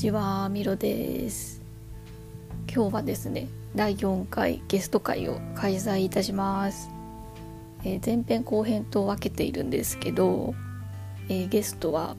[0.00, 1.60] ちは、ミロです。
[2.74, 6.88] 今日はですね、第4回ゲスト会を開催いたします。
[7.84, 10.54] えー前編後編と分けているんですけど、
[11.28, 12.16] えーゲストは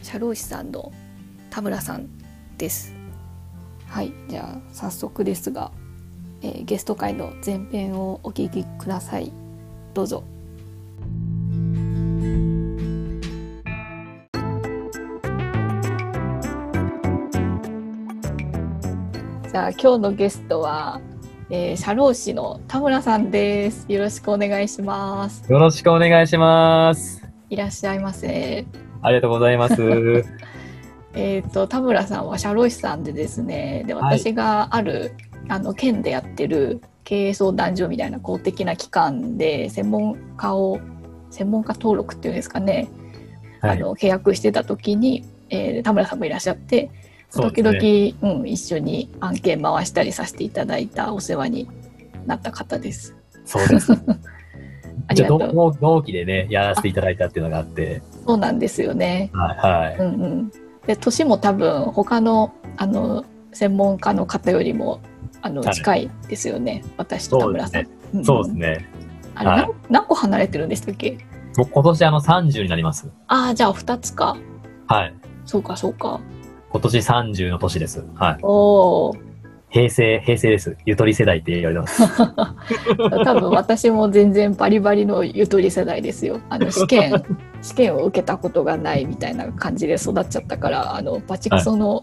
[0.00, 0.92] 社労士さんの
[1.50, 2.08] 田村さん
[2.56, 2.94] です。
[3.88, 5.72] はい、じゃあ早速ですが、
[6.40, 9.32] えーゲスト会の前編をお聞きください。
[9.92, 10.22] どうぞ。
[19.54, 21.00] じゃあ今日のゲストは、
[21.48, 23.86] えー、社労士の田村さんです。
[23.88, 25.48] よろしくお願いします。
[25.48, 27.22] よろしくお願いします。
[27.50, 28.66] いらっしゃいませ。
[29.00, 30.24] ありがとうございます。
[31.14, 33.84] えっ、と田村さんは社労士さんでですね。
[33.86, 35.12] ではい私がある、
[35.48, 40.80] あの県でやってる経営相談所みたいな公的な機関で専門家を
[41.30, 42.88] 専門家登録っていうんですかね。
[43.60, 43.76] はい。
[43.78, 46.90] あの契約してた時に、えー田村さんもいらっしゃって。
[47.42, 51.68] 時そうですね々、うん、一緒に案件回したりさせていただいたお世話に
[52.26, 53.14] なった方です。
[53.44, 53.92] そうです。
[55.06, 59.30] ありがとう同同期でね、やらせていただいたっていうのがあって、そうなんですよね。
[59.34, 59.96] はい、はい。
[59.98, 60.52] うんうん。
[60.86, 65.00] で年も多分他のあの専門家の方よりも
[65.42, 66.82] あのはい近いですよね。
[66.96, 68.16] 私と田村さん。
[68.16, 68.56] んんそうです。
[68.56, 68.88] ね。
[69.34, 71.18] あれ、はい何何個離れてるんでしたっけ？
[71.56, 73.08] 僕今年あの30になります。
[73.28, 74.36] ああじゃあ二つか。
[74.86, 75.14] はい。
[75.44, 76.20] そうかそうか。
[76.74, 78.04] 今年30の年です。
[78.16, 78.38] はい。
[78.42, 79.16] おお。
[79.70, 80.76] 平成、平成です。
[80.84, 82.02] ゆとり世代って言われてます。
[83.24, 86.40] 多分私も全然バリバリのゆとり世代ですよ。
[86.48, 87.22] あの試験
[87.62, 92.02] 試験を受けたことがないみたいな感じで育っちゃったからあのバチクソの、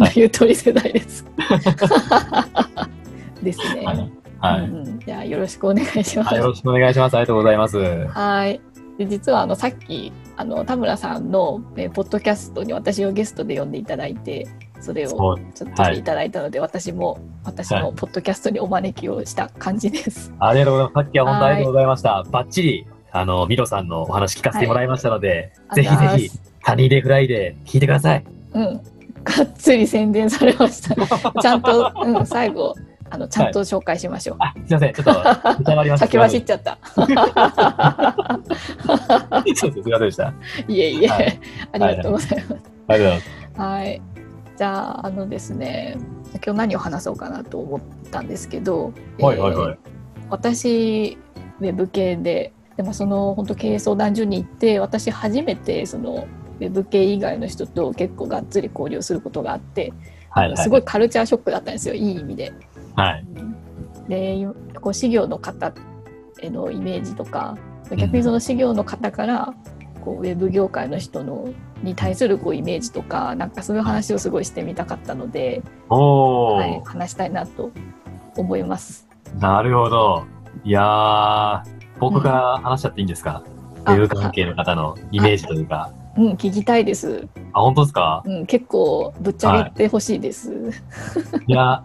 [0.00, 1.26] あのゆとり世代です。
[3.42, 3.82] ですね。
[3.84, 4.12] はい。
[4.40, 4.62] はい。
[4.62, 6.28] うんうんじゃあよろしくお願いします。
[6.28, 7.14] はいよろしくお願いします。
[7.14, 7.76] ありがとうございます。
[8.08, 8.62] はい。
[8.98, 14.46] で実はあのさっきあの田村さんのえーポッドキャストに私をゲストで呼んでいただいて
[14.80, 20.32] それをちょっといただいたので、私も私のポッドキャストにお招きをした感じです。
[20.38, 21.04] ありがとうございます。
[21.04, 22.24] さっきは本当はいありがとうございました。
[22.30, 26.30] バッチリ、あの、ミロさんのお話聞かせてもらいましたので、はいぜひぜひ、
[26.64, 28.24] サニーデイフライデー聞いてください。
[28.52, 28.80] うん、
[29.24, 31.40] がっつり宣伝されました。
[31.40, 32.74] ちゃんと、うん、最後
[33.10, 34.36] あのちゃんと紹介しましょう。
[34.40, 34.92] あ、すいません。
[34.92, 35.12] ちょっと、
[35.64, 36.06] 伝わりました。
[36.06, 36.78] 先走っちゃった。
[36.94, 37.06] そう
[39.46, 39.60] です。
[39.60, 40.28] すいませんでした。
[40.28, 40.34] あ
[40.68, 41.40] いえいえ、はい
[41.72, 42.44] ありがとうございます。
[42.44, 42.58] りがとう
[42.88, 43.20] ござい。
[43.56, 44.02] はい。
[44.56, 45.98] じゃあ、あのですね、
[46.44, 47.80] 今日何を話そうかなと思っ
[48.10, 49.78] たんですけど、はいはいはい。
[50.30, 51.18] 私、
[51.60, 56.26] ウェブ系で、でもその本当経営相談所に行って、私初めてその
[56.60, 59.92] ウェブ系以外の人と結構がっつり交流することがあって、
[60.30, 60.56] はいはい。
[60.56, 62.52] すごいカルチャーショックだったんですよ、いい意味で。
[62.96, 63.24] はい。
[64.08, 64.48] で、
[64.80, 65.72] こう、事業の方
[66.40, 67.56] へのイメージとか、
[67.96, 69.54] 逆にその事業の方から、
[70.04, 71.48] こうウェブ業界の人の
[71.82, 77.72] に対するこうイメージとかなんかそういう話をすごいしてみたかったので、はい、話したいなと
[78.36, 79.08] 思います。
[79.40, 80.24] なるほど。
[80.62, 81.62] いやー、
[81.98, 83.42] 僕から話しちゃっていいんですか、
[83.84, 85.92] あウェブ関係の方のイメージというか。
[86.16, 87.26] うん、聞きたいです。
[87.52, 88.22] あ、本当ですか？
[88.24, 90.70] うん、結構ぶっちゃけてほしいです。
[91.48, 91.82] いや、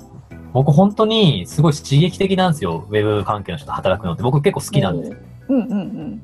[0.54, 2.86] 僕本当にすごい刺激的なんですよ。
[2.90, 4.24] ウェブ関係の人と働くのって。
[4.24, 5.18] 僕結構好きなんです。
[5.50, 6.22] うんうん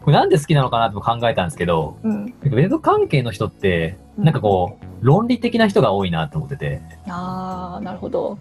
[0.00, 2.34] これなんで好きなのかなって考えたんですけど、うんうん。
[2.42, 8.36] ウェブ関係の人って、なんかこう、論理的な人が多いなと思ってて、ああ、なるほど。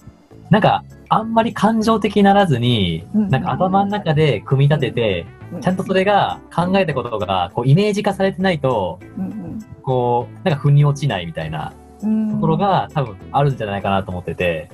[0.49, 5.25] なんか、あんまり感情的にならずに、うんなんか頭の中で組み立てて、
[5.61, 11.73] ちゃんとそれが考えたことが、こう、イメージ化されてないと、うんこう、なんか腑に落ちないみたいな
[12.03, 14.69] うん、ところが多分あるんじゃないかなと思ってて、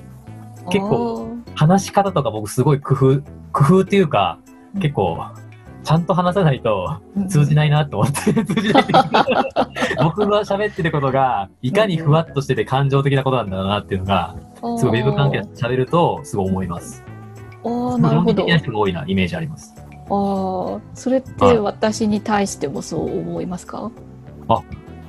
[0.71, 4.39] 結構話し方とか僕すごい工夫、工夫っていうか、
[4.75, 5.17] うん結構、
[5.83, 6.97] ちゃんと話さないと
[7.29, 7.55] 通じい。
[7.55, 8.83] ないなと思って、 通じない
[10.03, 14.35] 僕が喋ってることが、いかにふわっとしてて感情的なことなんだろうなっていうのが、
[14.77, 17.03] すごいウェブ関係で喋ると、すごい思います。
[17.63, 19.73] あーすごないるほど人が多いな、イメージあります。
[19.77, 23.89] ああ、それって私に対してもそう思いますか？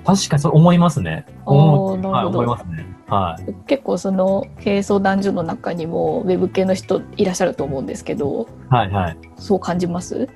[0.06, 1.26] 確かにそう思いますね。
[1.44, 2.24] あ思うはい。
[2.26, 2.86] 思いますね。
[3.08, 3.54] はい。
[3.66, 9.16] 結構その経営相談所の中にもウェブ系の人いらっしゃると思うんですけど、はい、はい。
[9.36, 10.28] そう感じます？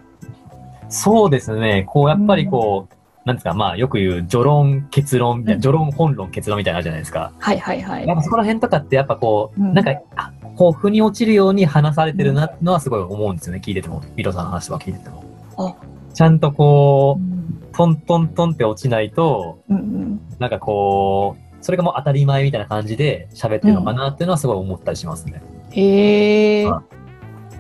[0.89, 1.85] そうですね。
[1.87, 7.33] こう、やっぱりこう、なんですか、まあ、よく言う、序論、結論みたいな、うん序論、本論、結論みたいなのあるじゃないですか。
[7.39, 8.17] はいはいはいやっ。
[8.17, 13.63] ぱそこら辺とかって、やっぱこう、うんなんか、あこう、腑に落ちるように話されてるな、のはすごい思うんですよね。
[13.65, 14.03] 聞いてても。
[14.17, 15.25] ミロさんの話とか聞いてても。
[15.57, 15.75] あ
[16.13, 20.21] ちゃんとこうう、トントントンって落ちないと、んうん。
[20.39, 25.43] なんかこう、それがもう当たり前みたいな感じで喋ってるのかなっていうのはすごい思ったりしますね。
[25.71, 26.83] へえは。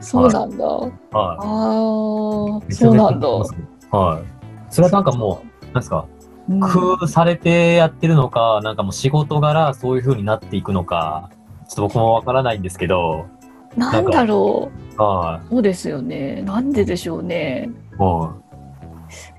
[0.00, 0.64] そうなんだ。
[0.66, 2.74] はああ、い。
[2.74, 3.28] そうなんだ。
[3.28, 4.22] はい。
[4.68, 6.06] それはなんかもう、なんですか、
[6.72, 11.30] 工夫されてやってるのか、なんかもう仕事柄そういう風になっていくのか、
[11.68, 13.26] ちょっと僕もわからないんですけど、
[13.76, 15.48] なんだろはう。
[15.54, 16.42] そうですよね。
[16.42, 17.70] なんででしょうね。
[17.92, 17.96] い。
[17.96, 18.34] も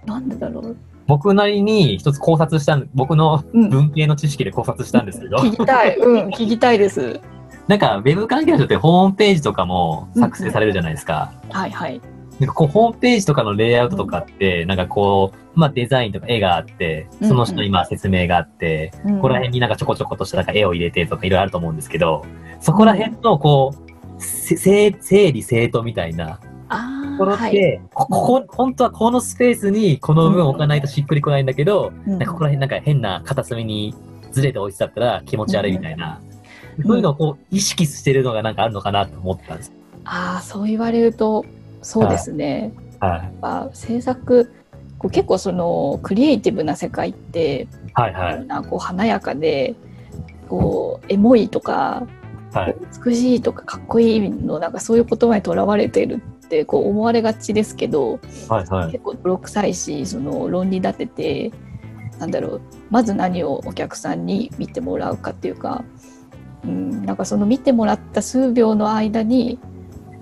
[0.05, 0.77] う、なんでだろう。
[1.07, 5.97] 僕なりに一つ考察したん、僕のうん文系の知識で考察したんですけど、聞きたい。
[5.97, 7.19] うん、 聞きたいです。
[7.67, 11.31] なんか、ウェブ関係の人ってホームページとかも作成されるじゃないですか。
[11.49, 12.01] はいはい。
[12.39, 22.25] なんかこう、ホームページとかのレイアウトとかって、なんかこう、まあデザインとか絵があって、その人にまあ説明があって、うんここら辺になんかちょこちょことしたなんか絵を入れてとかいろいろあると思うんですけど、
[22.59, 26.39] そこら辺のこう、せ整整理整頓みたいな
[26.69, 27.81] あころって、はい。
[27.93, 33.95] ここ、本当はこのスペースにこの部分を置かないとしっくりこないんだけど、うんなんかここら辺なんか変な片隅に
[34.31, 36.21] ずれて置いてたったら気持ち悪いみたいな、
[36.85, 39.71] そういうのをこう意識してるのがなんかあるのかなと思ったんです。
[40.05, 41.45] ああ、そう言われると、
[41.81, 42.73] そうですね。
[42.99, 43.19] はい。
[43.19, 44.51] やっぱ制作、
[44.97, 48.45] こう結構そのクリエイティブな世界って、はいはい。
[48.45, 49.75] なこう華やかで、
[50.49, 52.07] こうエモいとか、
[52.53, 52.75] はい。
[53.03, 56.21] 美しいとかかっこいいのなんかそういう言葉にとらわれてる
[56.53, 58.91] ってこう思われがちですけど、はいはい。
[58.91, 61.51] 結構泥臭いしその論理立てて
[62.19, 62.61] なんだろう
[62.91, 65.83] まず何をお客さんに見てもらうかっていうか、
[66.63, 69.57] うん、なんかその見てもらった数秒の間に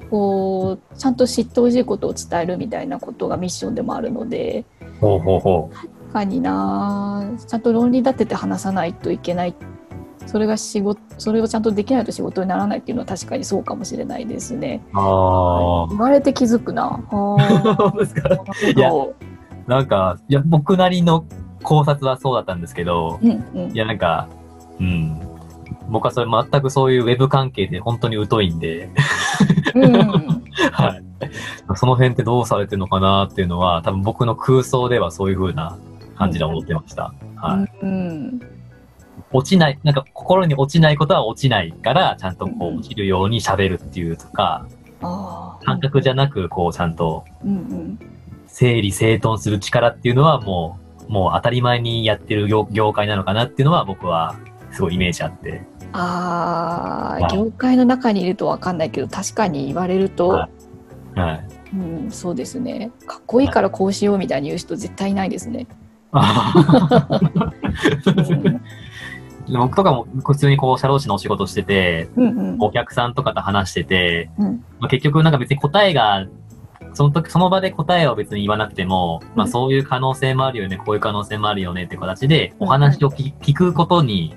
[0.10, 4.64] こうちゃんと知ってほしいことを伝えるみたいなことがミッションでもあるので
[5.02, 5.76] ほうほうほう。
[5.76, 9.56] 確かになちゃんと論理立てて話さないといけない
[10.26, 14.82] それが仕事それをちゃんとできないと仕事にならないっていうのは確かにそうかもしれないですね。
[14.94, 17.00] あ言われて気づくな。
[18.76, 18.92] いや
[19.68, 21.26] なんか、いや、僕なりの
[21.64, 24.28] 考察はそうだったんですけど、うんうんいや、なんか、
[24.80, 25.22] うん。
[25.90, 28.90] 僕はそれ全くそういうウェブ関係で本当に疎いんで、
[29.76, 29.94] うん
[30.72, 31.04] はい。
[31.76, 35.78] その辺ってどうされてるのかなっていうのは、多分僕の空想ではそういう風な
[36.18, 37.14] 感じで思ってました。
[37.36, 37.86] はい。
[37.86, 38.42] うん
[39.34, 44.66] 落ちない、なんか心に落ちないことは落ちないから、ちゃんとこう落ちるように喋るっていうとか、
[45.02, 47.26] 感覚じゃなく、こうちゃんと
[48.48, 54.36] 整理整頓する力っていうのはもう、もう当たり前にやってる業業界なのかなっていうのは僕は
[54.72, 55.64] すごいイメージあって。
[55.94, 57.24] あはい。
[57.24, 60.50] ー業界の中にいると分かんないけど確かに言われると、は
[61.16, 61.20] い。
[61.20, 61.48] はい。
[61.74, 62.92] うん、そうですね。
[63.06, 65.68] かっこいいからこうしようみたいに言う人絶対いないですね。
[66.14, 66.22] うん
[69.58, 72.58] 僕とかも普通にこう、社労士のお仕事してて、うんうん。
[72.60, 74.64] お客さんとかと話してて、うん。
[74.80, 76.28] まあ、結局なんか別に答えが、
[76.94, 84.36] その時、その場で答えを別に言わなくても、まあうんそういう可能性もあるよね、こういう可能性もあるよねって形で、お話を聞聞くことに、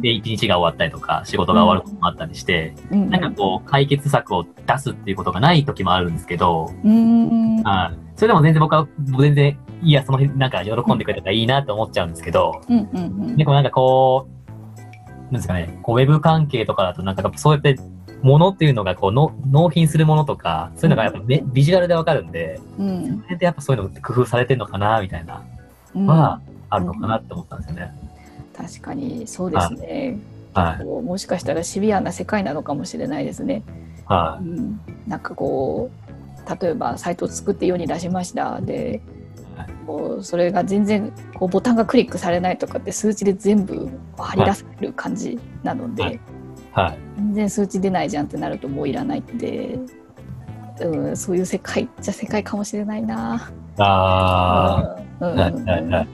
[0.00, 6.72] で、一日が終わったりとか、仕事が終わることもあったりして、なんかこう、解決策を出すっていうことがない時もあるんですけど。
[8.18, 8.88] それでも全然僕は、
[9.20, 12.98] 全然、いや、その辺、なんか喜んでくれたらいいなって思っちゃうんですけど、うんうんう
[13.30, 17.78] んでもなんかこう、なんですかね、こう、ウェブ関係とかだと、なんかそうやって、
[18.20, 25.44] ものっていうのが、こう、の納品するものとか、そういうのがやっぱ、ね、ビジュアルでわかるんで、うんそれでやっぱそういうのって工夫されてるのかな、みたいな、
[25.94, 27.92] うんは、あるのかなって思ったんですよね。
[28.56, 30.18] 確かにそうですね。
[30.54, 30.84] はい。
[30.84, 33.62] もしかしたらシビアな世界なのかもしれないですね。
[34.06, 36.07] はうん、なんかこう
[36.60, 39.02] 例えばサイトを作って世に出しましたで
[39.88, 46.20] うそれが全然こうボタンがクリックされないとかって数値で全部張り出される感じなので、はいい。
[46.72, 46.98] はい。
[47.16, 49.78] 全然数値出ないじゃんってなるともういらないって、
[50.80, 53.50] うん、そういう世界じゃ世界かもしれないな。
[53.78, 56.08] あうんあ、はい、はい、はい。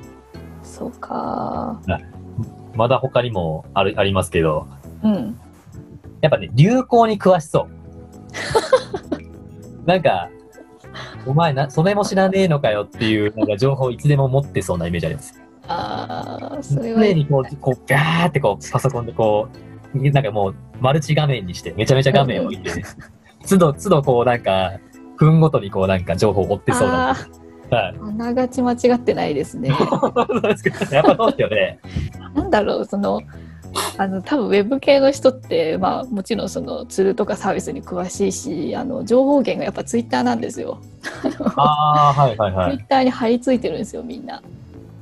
[0.62, 1.80] そうか。
[2.74, 4.66] まだ他にもある、ありますけど、
[5.02, 5.38] うん。
[6.20, 9.03] やっぱね、流行に詳しそう。
[9.86, 10.30] なんか、
[11.26, 15.40] お前な、それも知らねえのかよっていう、なんか情報をいつでも持ってそうなイメージあります。
[15.66, 19.48] ああ、それは常にこう、こう、ガーってこう、パソコンでこ
[19.94, 22.70] う、なんかもう、マルチ画面にして、めちゃめちゃ画面を見て、
[23.48, 24.72] 都度、都度こう、なんか、
[25.16, 27.10] 分ごとにこう、なんか情報を追ってそうな。
[27.10, 27.14] あ
[27.70, 27.94] はい。
[27.94, 29.70] ーあながち間違ってないですね。
[30.90, 31.78] やっぱそうですよね。
[32.34, 33.20] なんだろうその
[33.98, 40.78] あの多分ウェブ系の人って、まあ、もちろんそのツールとかサービスに詳しいしあの情報源がやっぱツイッターなんですよ。
[41.56, 42.76] ああ、はいはいはい。
[42.76, 44.42] ツイッターに貼り付いてるんですよみんな。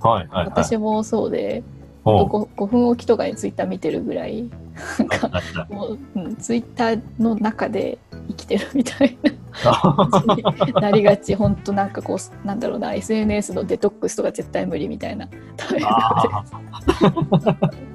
[0.01, 0.47] はいはいはい。
[0.47, 1.63] 私もそうで、
[2.05, 4.51] おう 5, 5分おきとかにツイッター見てるぐらい
[4.99, 5.31] なんか
[5.69, 7.99] もう、うん、ツイッターの中で
[8.29, 9.31] 生きてるみたいな
[9.65, 17.92] あ感じになりがち本当なんかこうなんだろうな SNS のデトックスとか絶対無理みたいなタイプであー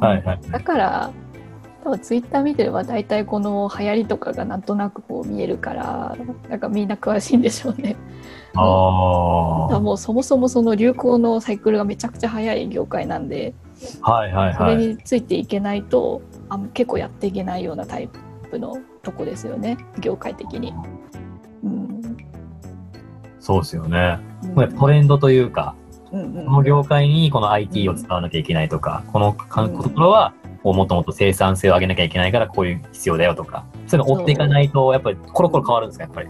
[0.00, 0.40] はいはい。
[0.50, 1.10] だから
[1.84, 6.16] 多分ツイッター見てれば大体この流行りとかがなんとなくこう見えるから
[6.48, 7.96] なんかみんな詳しいんでしょうね。
[8.54, 8.64] ああ。
[8.64, 13.54] ももそもそもその流行のサイクルがめちゃくちゃ早い業界なんで
[14.00, 14.86] はいはいそれはい。
[14.86, 18.08] についていけないとあ結構やっていけないようなタイ
[18.50, 20.72] プのとこですよね業界的に。
[21.62, 22.16] うん
[23.40, 24.18] そうですよね。
[24.42, 25.74] うんこれトレンドというか、
[26.14, 36.28] この業界にこの IT を使わなきゃいけないとか、このところは、もっともっと生産性を上げなきゃいけないから、こういう必要だよとか、そういうのを追っていかないと、やっぱりコロコロ変わるんですか、やっぱり。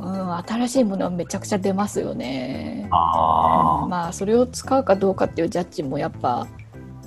[0.00, 2.86] うん、新しいものはめちゃくちゃ出ますよね。
[2.90, 6.46] あまあそれを使うかどうかっていうジャッジもやっぱ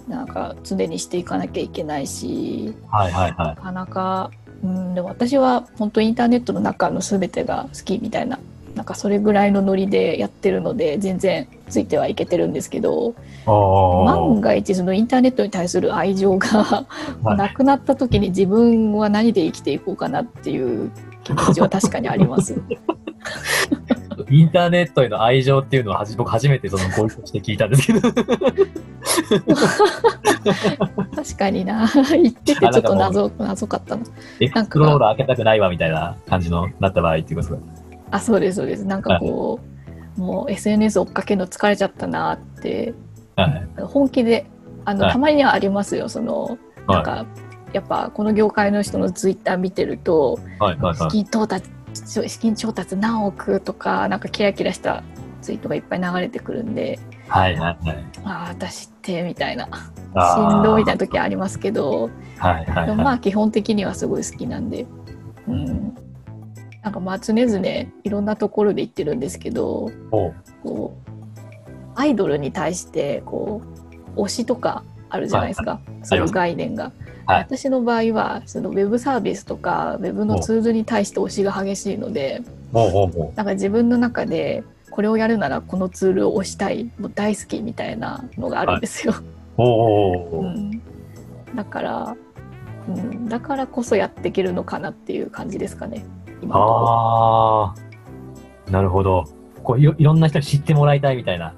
[0.08, 3.56] なんか常にしていかなきゃいけないしあ、はいはいはいな。
[3.56, 4.32] かなか、
[4.64, 8.40] うん、でも私は本当インターネットの中の全てが好きみたいな
[8.78, 13.16] なんかそれぐらいのノリでやってるので全然ついてはいけてるんですけど
[13.46, 16.86] 万が一そのインターネットに対する愛情が
[17.24, 17.38] はい。
[17.38, 20.92] なくなった時に自分は何で生きていこうかなっていう
[21.24, 22.62] 気持ちは確かにあります。
[24.30, 28.02] インターネットへの愛情っていうのは僕初めてそのご一緒して聞いたんですけど。
[31.16, 31.88] 確かにな。
[32.12, 34.04] 言っててちょっと謎謎かったな。
[34.40, 37.77] エクスプローラー開けたくないわみたいな感じのなった場合っていうことですか？
[38.12, 38.86] あそうですそうです。
[38.86, 39.60] なんかこ
[40.18, 42.94] うもう SNS 追っかけるの疲れちゃったなって
[43.36, 43.82] はい。
[43.82, 44.46] 本気で
[44.86, 45.14] あの、はい。
[45.14, 46.10] たまにはありますよ。
[46.10, 47.26] そのなんか、
[47.74, 50.96] やっぱこの業界の人のツイッター見てるとはいはいはい。
[50.96, 51.70] 資金到達
[52.28, 55.04] 資金調達何億とかなんかキラキラした
[55.42, 58.06] ツイートがいっぱい流れてくるんではいはいはい。
[58.24, 59.68] ああ私ってみたいな。
[59.68, 62.10] しんどいみたいな時ありますけど
[62.40, 63.16] はいはいはい。
[63.16, 64.88] あ基本的にはすごい好きなんで、
[65.48, 65.96] うん、
[66.88, 67.68] なんかまあ常々
[68.06, 69.92] いろんなところで言ってるんですけど
[70.64, 71.12] こう
[71.96, 73.62] アイドルに対してこ
[74.16, 76.94] う推しとかあるじゃないですか、そういう概念が。
[77.26, 77.42] はい。
[77.42, 82.42] 私の場合はそのウェブサービスとかウェブのツールに対して推しが激しいので
[82.72, 89.14] なんか自分の中でこれをやるならこのツールを推したいもう大好きみたいなのがあるんですよ。
[89.58, 90.44] おうおうおう。
[90.46, 90.82] うん、
[91.54, 92.16] だから、
[92.88, 96.06] うん、だからこそやっていけるのかなっていう感じですかね
[96.50, 97.74] あ
[98.68, 99.26] あ、なるほど。
[99.64, 101.54] こういろいろんな人に知ってもらいたいみたいな。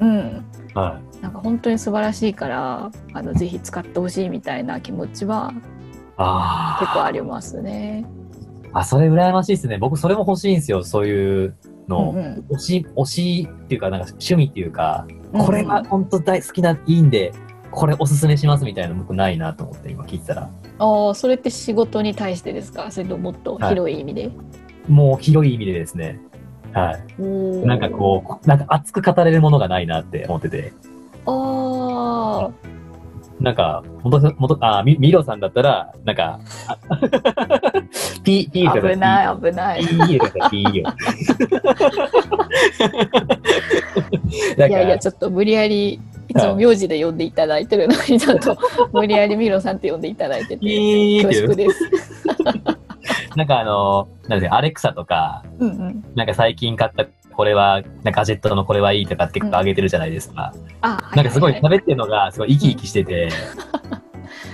[0.00, 5.52] うんはなんか本当に素晴らしいからあのぜひ使ってほしいみたいな気持ちは
[6.16, 8.04] あ結構ありますね。
[8.72, 8.80] あ。
[8.80, 9.78] あ、それ羨ましいですね。
[9.78, 10.82] 僕それも欲しいんですよ。
[10.82, 11.56] そういう
[11.88, 12.12] の。
[12.14, 17.32] うんうん推し、推しっていうか、なんか趣味っていうか、うんこれは本当大好きないいんで、
[17.72, 20.50] これおすすめしますみたいなの僕ないなと思って今聞いてたら。
[20.78, 22.90] ああそれって仕事に対してですか？
[22.90, 24.30] それとももっと広い意味で、
[24.88, 26.20] もう広い意味でですね。
[26.72, 27.22] はい。
[27.66, 30.72] なんかこう、なんか熱く語れるものがないなって思ってて。
[31.26, 32.50] あ
[33.40, 36.38] なんか、元々、元あ、み、ミロさんだったら、なんか、
[36.68, 36.78] あ
[38.22, 40.92] ピ、 ピーあとか危ない危ないピーとかピーよ。
[44.68, 46.00] いやいやちょっと無理やり
[46.34, 48.56] いつも名字で呼んでいただいてるのにちょっと
[48.92, 51.90] 無理やりミロさんって呼んでいただいてて恐縮です。
[53.36, 60.54] なんかあの、なんで、アレクサとか、うんうん、なんか最近買ったこれは、なんかガジェットのこれはいいとかって結構上げてるじゃないですか。
[60.82, 63.28] あなんかすごい喋ってるのがすごい生き生きしてて、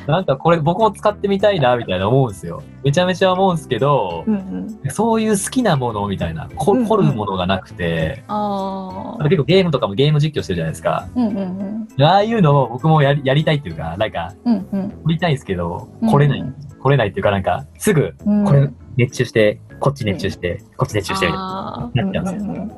[0.07, 2.63] なんかこれ僕も使ってみたいなみたいな思うんですよ。
[2.83, 4.35] めちゃめちゃ思うんですけどう、ん
[4.83, 11.09] うん、そういう好きなものみたいな、凝るものがなくて、あああと結構ゲームとかもゲーム実況してるじゃないですか。
[11.15, 11.71] うんうんうん
[12.03, 14.91] ああいうのを僕もやりやりたいっていうか、なんか、うんうん。
[14.91, 16.45] 撮りたいんですけどうん、来れない。
[16.81, 18.45] 来れないっていうか、なんか、すぐ、うん。
[18.45, 21.91] これ熱中して、こっち熱中して、こっち熱中してみたいな。
[21.95, 22.53] なっちゃうんですよ。
[22.53, 22.71] うんうんうん。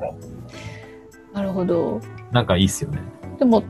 [1.33, 2.01] なるほど。
[2.31, 2.99] なんかいいっすよね。
[3.39, 3.63] でも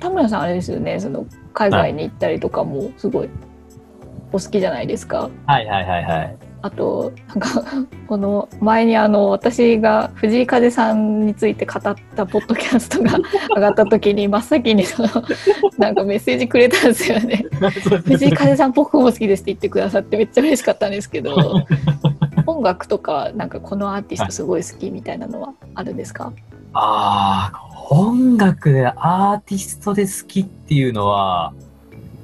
[0.00, 0.98] 田村さんあれですよね。
[0.98, 3.28] その海外に行ったりとかもすごい
[4.32, 5.30] お好きじゃないですか。
[5.46, 6.36] はいはいはいはい。
[6.64, 7.48] あとなんか
[8.06, 13.18] この前にあの私が藤井風さんについて語ったポッドキャストが
[13.56, 15.08] 上がった時に真っ先にその
[15.76, 17.44] なんかメッセージくれたんですよね。
[18.06, 21.34] 藤井風さん僕も好きですって言ってくださってめっちゃ嬉しかったんですけど
[22.46, 26.32] 音楽とかなんかこのアーティストすごい好きみたいなのはあるんですか？
[26.74, 31.52] ああ、音楽でアーティストで好きっていうのは、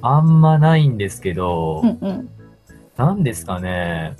[0.01, 2.29] あんまないんですけど、うんうん。
[2.97, 4.15] なんですかね。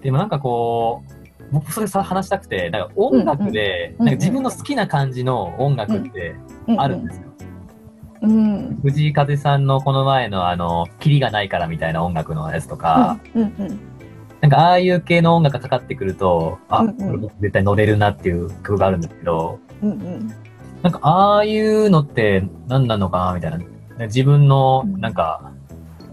[0.00, 6.34] でもなんかこう、僕それさ話したくて、なんか音楽で、うんうんなんか自分の好きな感じの音楽って
[6.66, 7.24] うんあるんですよ。
[8.22, 8.78] うん。
[8.82, 13.80] 藤井風さんのこの前のあの、キリがないからみたいな音楽のやつとか、うんうん
[14.40, 20.34] なんかああいう系の音楽がかかってくると、あ、うん絶対乗れるなっていう曲があるんですけど、うんうん
[20.82, 23.50] なんかああいうのって何なのかなみたい
[23.98, 24.06] な。
[24.06, 25.52] 自分のなんか、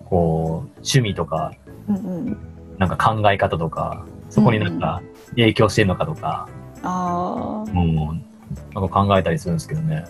[0.06, 1.54] こう、趣味とか、
[1.88, 2.38] うんうん
[2.78, 6.48] なんか考え方とか、そこになんか影響してるのかとか、
[6.84, 10.06] ああもう、なんか考えたりするんですけどね。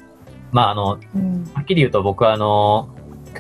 [0.52, 2.90] まあ、あの、うん、はっきり言うと僕はあの、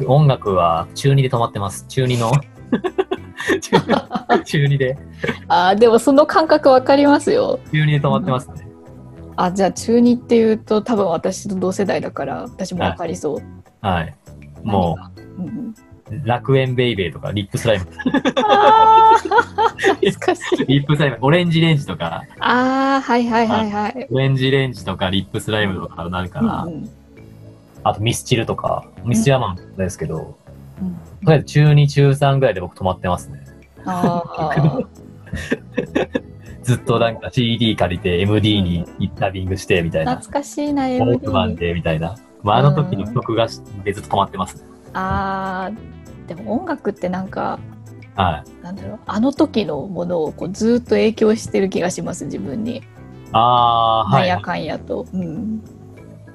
[0.07, 1.85] 音楽は中2で止まってます。
[1.87, 2.31] 中2の。
[3.61, 3.79] 中
[4.43, 4.97] 中2で。
[5.47, 7.59] あーでもその感覚わかりますよ。
[7.71, 8.66] 中2で止まってますね。
[9.37, 13.41] あじゃあ中二っていうと多分私と同世代だから私もわかりそう。
[13.81, 14.15] はい。
[14.63, 14.97] も
[15.37, 15.75] うんうん、
[16.11, 17.85] う、楽園ベイベーとか、リップスライム。
[18.43, 20.65] あー懐かしい。
[20.65, 24.07] リップスライム、オレンジレンジとか、ああはいはいはいはい。
[24.09, 26.89] オレンジレンジとか、リップスライムとかなるから、うんうん
[27.83, 30.35] あとミスチルとか、ミスチルはまあですけど、
[30.81, 33.45] うんとりあえず中2、中3ぐらいで僕止まってますね。
[33.85, 34.87] あー
[36.67, 40.17] ずっとなんか CD 借りて MD にダビングしてみたいな。
[40.17, 41.67] 懐かしいなウォークマン MD。
[41.67, 42.17] でみたいな。
[42.43, 44.63] まあ、あの時の曲がっと止まってますね。
[44.91, 47.57] あーでも音楽ってなんか
[48.17, 48.63] はい。
[48.63, 52.83] なんだろうあの時のものをこうずっと影響してる気がします自分に。
[53.31, 54.27] ああ、はい。
[54.27, 55.05] なんやかんやと。
[55.13, 55.63] うん。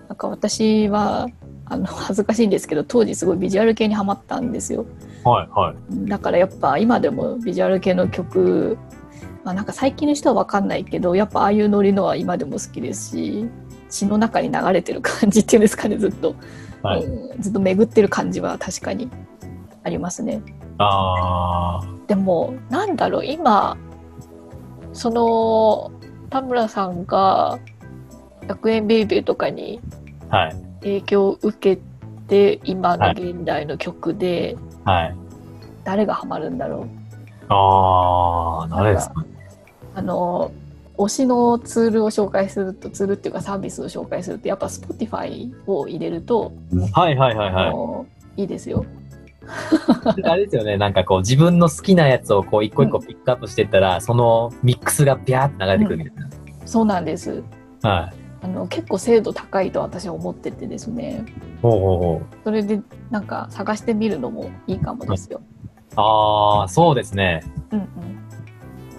[0.08, 1.28] なんか私は
[1.66, 4.86] あの恥ずかしいんですけど当時すごいビジュアル系にハマったんですよ。
[5.24, 6.08] はい、はい。
[6.08, 8.78] だからやっぱ今でもビジュアル系の曲、
[9.44, 13.48] まあ、なんか最近の人は分かんないけどやっぱああいうノリのは今でも好きですし
[13.88, 16.34] 血の中に流れてる感じっていうんですかねずっと、
[16.82, 17.04] はい。
[17.04, 19.10] うんずっと巡ってる感じは確かに
[19.84, 20.42] ありますね。
[20.78, 23.76] ああ、でもなんだろう今
[24.92, 25.90] その
[26.30, 27.58] 田村さんが
[28.46, 29.80] 「100円ベイベー」とかに
[30.28, 30.56] はい。
[30.80, 31.80] 影響を受け
[32.26, 35.16] て今の現代の曲ではい。
[35.84, 37.01] 誰がハマるんだろう
[37.52, 39.28] ああ、誰ですかね。
[39.94, 40.52] あの
[40.98, 46.52] 推しのツールを紹介するとツールっていうかサービスを紹介するとやっぱ Spotify を入れると、
[46.92, 48.06] はい、はい、はい、あはの
[48.36, 48.84] いいですよ。
[50.18, 50.22] い。
[50.24, 50.76] あれですよね。
[50.76, 56.12] なんかこう、自分の好きなやつをこう、一個一個ピックアップしてったら、そのミックスがビャーって流れてくるみたい
[56.64, 57.42] そうなんです
[57.82, 57.90] な。
[57.90, 58.12] はい。
[58.42, 61.24] あの結構精度高いと私は思っててですね
[61.62, 62.36] ほうほうほう。
[62.42, 65.40] それでなんか探してみるのもいいかもですよ。
[65.96, 67.42] ああ、そうですね。
[67.70, 67.88] うん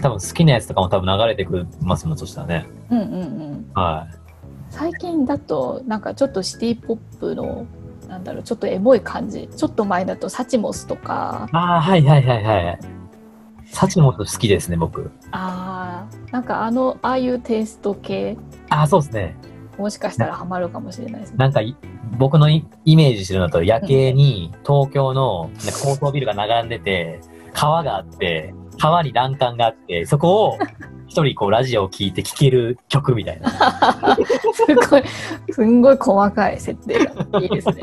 [0.01, 2.65] 多分好きなやつとかも多分流れてくるますもん、そしたらね。
[2.91, 4.15] うんうんうんうんはい。
[4.69, 7.65] 最近だとなんかちょっとシティポップの
[8.09, 12.79] なんだろうちょっとエモい感じちょっと前だとサチモスとかああ、はいはいはいはい。
[13.67, 15.09] サチモス好きですね、僕。
[15.31, 18.37] あーなんかあのああいうテイスト系
[18.69, 19.35] ああ、そうですね。
[19.77, 21.37] もしかしたらハマるかもしれないですね。
[21.37, 21.75] なんかい、
[22.17, 27.21] 僕のイメージするのと、夜景に東京のなんか高層ビルが並んでて、
[27.53, 30.57] 川があって、川に欄干があって、そこを
[31.07, 33.49] 一人こうラジオを聴いて聴ける曲みたいな。
[34.53, 35.03] すごい、
[35.51, 37.81] すんごい細かい設定がいいですね。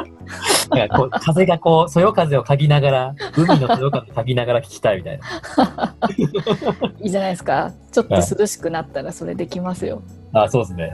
[0.70, 5.94] なんかこう風がこう、そよ風を嗅ぎながら、海のそよ風を嗅ぎながら聴きたいみたいな。
[7.00, 7.72] いいじゃないですか。
[7.90, 10.02] ちょっと涼しくなったらそれできますよ。
[10.32, 10.92] あそうですね。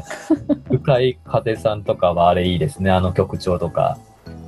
[0.70, 3.98] 深い風さんとかはあれいいですね、あの曲調とか。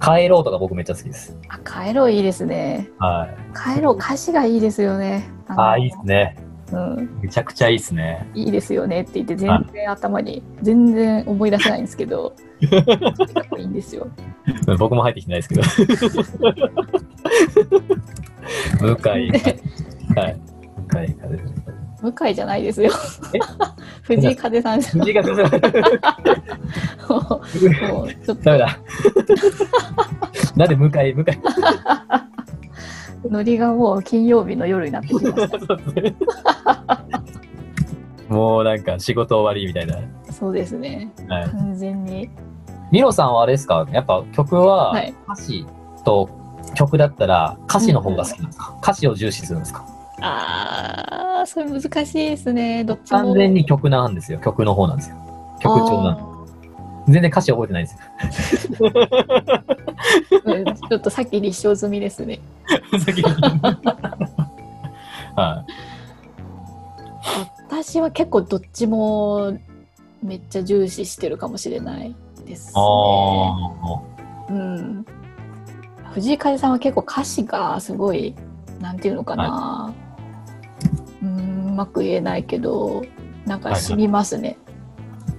[0.01, 1.37] 帰ろうとか僕めっちゃ好きです。
[1.49, 2.89] あ、帰ろういいですね。
[2.99, 3.77] はい。
[3.77, 5.29] 帰ろう歌詞がいいですよね。
[5.49, 6.37] のああ、いいですね。
[6.73, 8.27] うん、めちゃくちゃいいですね。
[8.35, 14.09] いいですよねって言って全然頭に全然思い出せないんですけど、いいんですよ。
[14.79, 15.63] 僕も入ってきてないですけど。
[18.81, 19.31] 向井、
[20.17, 20.41] はい。
[20.91, 21.39] 向井風
[22.01, 22.91] 向井じゃないですよ
[23.35, 23.39] え？
[24.03, 25.51] 藤井風さんじゃ藤井風さん。
[27.09, 28.79] もうもうちょっとダメだ。
[30.57, 31.25] なんで向井、向井？
[33.29, 35.37] ノリがもう金曜日の夜になってきました。
[38.29, 39.99] もうなんか仕事終わりみたいな。
[40.33, 41.11] そうですね。
[41.29, 41.45] はい。
[41.51, 42.29] 完全に。
[42.93, 43.87] ミロさんはあれですか？
[43.93, 45.67] やっぱ曲ははい歌詞
[46.05, 46.29] と
[46.75, 49.85] 曲だったら歌詞の方が好きなんですか、歌詞を重視するんですか？
[50.21, 52.83] ああ、それ難しいですね。
[52.85, 53.19] どっちも。
[53.19, 54.39] 完全に曲なんですよ。
[54.41, 55.17] 曲の方なんですよ。
[55.61, 56.23] 曲調なんで
[57.13, 57.97] 全然歌詞覚えてないです
[58.83, 58.91] よ。
[60.45, 62.41] うんちょっとさっき立証済みですね。
[65.37, 65.71] はい。
[67.71, 69.59] 私は結構どっちも
[70.23, 72.73] めっちゃ重視してるかもしれないですね。
[72.77, 75.05] あうん。
[76.15, 78.35] 藤井風さんは結構歌詞がすごい、
[78.81, 79.93] なんていうのかな。
[81.23, 83.05] うん、うまく言えないけど、
[83.45, 84.57] なんか染みますね。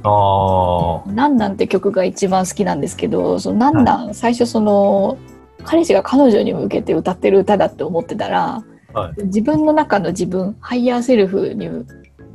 [0.03, 0.09] あ。
[0.09, 1.11] ああ。
[1.11, 5.17] なんなんって曲が一番好きなんですけど、そのなんなん、最初その、
[5.63, 8.63] 彼氏が彼女に向けて歌ってる歌だって思ってたら、
[8.93, 11.69] はい自分の中の自分、ハイヤーセルフに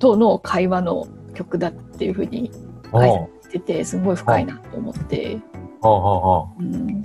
[0.05, 2.51] との会話の曲だっていうふうに
[2.93, 5.39] お解説してて、すごい深いなと思って、
[5.81, 7.01] ほうん、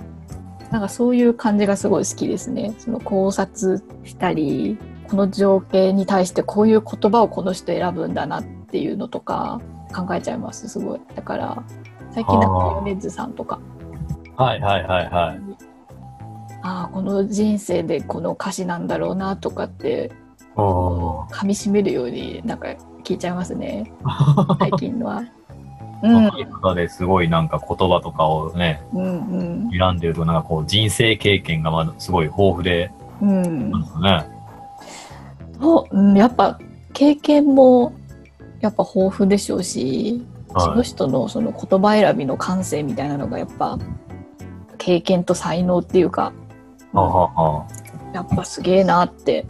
[0.70, 2.74] なんかそういう感じがすごい好きですね。
[2.76, 4.76] その考察したり、
[5.08, 9.62] この情景に対してこういう言葉をこの人選ぶんだなっていうのとか、
[9.96, 11.00] 考えちゃいますすごい。
[11.16, 11.62] だから
[12.10, 13.58] 最近なんか米津さんとか。
[14.36, 15.40] はいはいはいはい。
[16.62, 20.12] ああこの人生でこの歌詞なんだろうなとかって
[20.54, 22.68] お噛み締めるようになんか
[23.02, 24.56] 聞いちゃいますねー。
[24.58, 25.22] 最近のは。
[26.02, 34.26] うん若い方ですごいなんか言葉とかをね、うん選んでるとなんかこう人生経験がまだすごい豊富で、うんうんなんですよね。
[35.60, 36.58] とうんやっぱ
[36.94, 37.92] 経験も
[38.60, 40.24] やっぱ豊富でしょうし、
[40.56, 40.82] そのはい。
[40.84, 43.78] 人のその言葉選びの感性みたいなのがやっぱ
[44.78, 46.32] 経験と才能っていうか
[46.94, 47.66] ははは
[48.14, 49.46] やっぱすげえなって、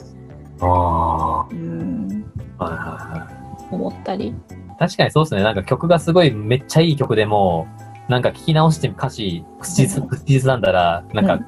[0.61, 2.63] ああうん、ー。
[2.63, 3.40] はいはいはい。
[3.71, 4.35] 思ったり。
[4.79, 5.43] 確かにそうですね。
[5.43, 7.67] なんか曲がすごいめっちゃいい曲でも、
[8.09, 11.47] なんか聞き直して歌詞、口ず口ずさんだら、なんかうん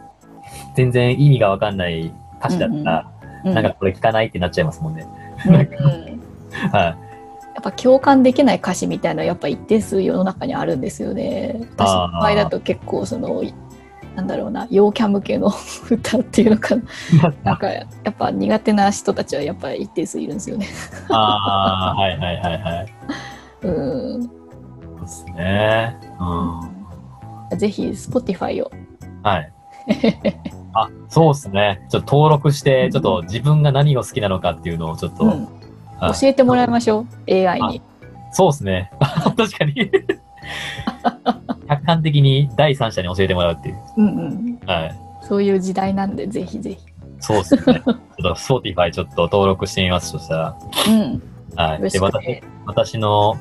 [0.76, 3.10] 全然意味がわかんない歌詞だったら、
[3.44, 5.04] うんなんかこれ聞かないってなっちゃいますもんね。
[5.46, 5.60] うんうん
[6.70, 7.12] はい。
[7.54, 11.56] やっぱ共感できない歌詞みたいなのやっぱ一定数世の中にあるんですよね。
[11.76, 13.42] 私の場合だと結構その
[14.14, 15.50] なんだろうな陽キャ向けの
[15.90, 16.82] 歌っていうのかな
[17.44, 20.66] なんかやっぱ苦手な人たちはやっぱり一定数いるんですよね。
[21.08, 22.86] ああ、はいはいはいはい。
[23.66, 25.96] うん、そうですね。
[27.50, 27.58] うん。
[27.58, 28.70] ぜひ Spotify を。
[29.22, 29.52] はい。
[30.74, 31.86] あ、そうですね。
[31.88, 37.82] ちょっと登録して、ちょっと自分が何を好きなのかっていうのをちょっと、うん、はい教えてもらいましょう AI に。
[38.32, 38.90] そうですね。
[39.36, 39.90] 確かに。
[41.76, 43.78] 客観的に第三者に教えてもらうっていう。
[43.96, 44.98] うんうん、はい。
[45.22, 46.78] そういう時代なんでぜひぜひ。
[47.20, 47.62] そうですね。
[47.62, 50.58] ちょっと Spotify ちょっと登録してみますとしたら。
[50.88, 51.22] うん、
[51.56, 51.78] はい。
[51.78, 52.42] で、よろしく私ね。
[52.66, 53.36] 私の、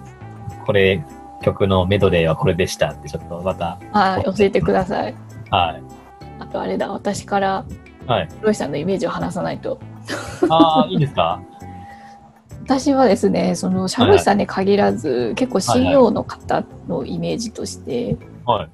[0.65, 1.03] これ、
[1.41, 5.15] 曲のメドレーはこれでしたって、ちょっとまた、はい、教えてください。
[5.49, 5.83] はい。
[6.39, 7.65] あとあれだ、私から
[8.05, 8.29] はい。
[8.41, 9.79] ロイさんのイメージを話さないと。
[10.49, 11.41] ああ、いいんですか？
[12.63, 18.69] 私はですね、その社労士さんに限らず、結構 CEO の方のイメージとして、はい。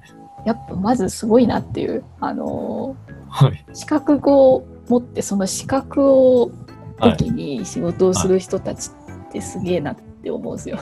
[0.46, 2.96] やっぱまずすごいなっていう、あの
[3.28, 3.64] はい。
[3.74, 6.50] 資格を持ってその資格を
[7.00, 7.16] はい。
[7.16, 8.90] 時に仕事をする人たち
[9.28, 10.78] ってすげえなって思うんですよ。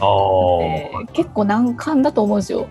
[0.00, 2.68] ああ、で結構難関だと思うんですよ。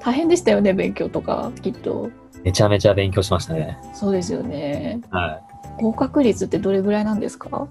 [0.00, 2.10] 大変でしたよね勉強とかきっと。
[2.42, 3.78] めちゃめちゃ勉強しましたね。
[3.94, 5.00] そうですよね。
[5.10, 5.40] は
[5.78, 5.82] い。
[5.82, 7.66] 合格率ってどれぐらいなんですか？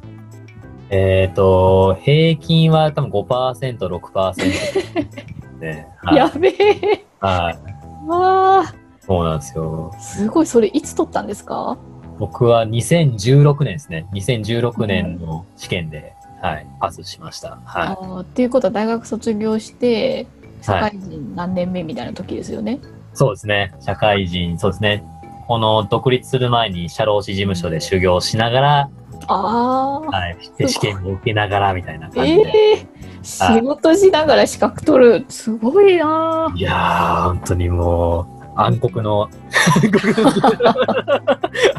[0.95, 6.15] えっ、と、平均は多分5%、6%で、 はい。
[6.15, 7.03] やべえ。
[7.19, 8.07] はい。
[8.07, 9.91] わあ、そうなんですよ。
[9.99, 10.45] すごい。
[10.45, 11.77] それいつ取ったんですか？
[12.19, 14.05] 僕は2016年ですね。
[14.13, 17.57] 2016年の試験で、はい、パスしました。
[17.65, 20.27] はあーっていうことは大学卒業して
[20.61, 22.73] 社会人何年目みたいな時ですよね。
[22.73, 22.79] い。
[23.15, 23.73] そうですね。
[23.79, 25.03] 社会人、そうですね。
[25.47, 28.89] この独立する前に社労士事務所で修行しながら、あ
[29.27, 32.51] あ、はい、で試験を受けながらみたいな感じえで。
[32.51, 32.87] え
[33.23, 35.25] 仕事しながら資格取る。
[35.29, 39.29] すごいなーいやー、本当にもう、暗黒の、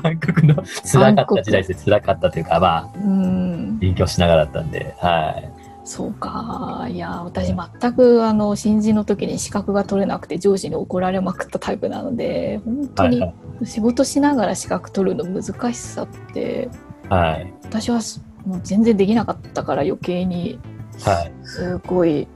[0.02, 1.84] 暗黒の辛かった時代です。
[1.84, 3.78] 辛かったというか、まあ、うん。
[3.78, 5.64] 勉強しながらだったんで、はい。
[5.84, 6.86] そうか。
[6.88, 13.22] いや、私全くあの新人の時に資格が取れなくて上司に怒られまくったタイプなので、本当に。
[13.64, 16.70] 仕事しながら資格取るの難しさって、
[17.08, 17.52] はい。
[17.64, 20.58] 私はすもう全然できなかったから余計に
[21.04, 21.32] はい。
[21.44, 22.28] すごい。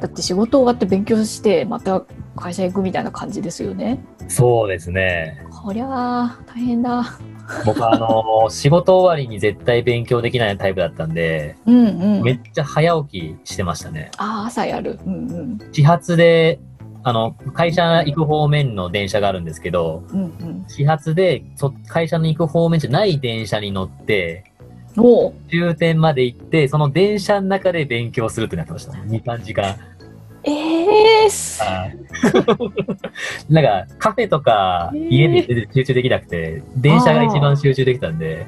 [0.00, 2.02] だって仕事終わって勉強してまた
[2.36, 4.02] 会社行くみたいな感じですよね。
[4.28, 5.44] そうですね。
[5.50, 7.18] こりゃあ大変だ。
[7.66, 12.22] 僕はあの 仕事終わりに絶対勉強できないタイプだったんで、うんうん。
[12.22, 14.10] めっちゃ早起きしてましたね。
[14.18, 14.98] ああ朝やる。
[15.04, 16.60] うんうん始発で、
[17.02, 20.64] あの、会社行く方面の電車があるんですけど、うんうん。
[20.68, 24.44] 始発でそ会社に行く方面じゃない電車に乗って、
[25.48, 28.92] 終点まで行って、その電車の中で勉強するってなってました。
[28.92, 29.76] 2、3時間。
[30.42, 31.94] ええー、
[33.52, 38.46] なんか、カフェとかえー家で全然集中できなくて、電車が一番集中できたんで、